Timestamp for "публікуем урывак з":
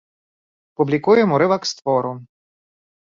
0.81-1.81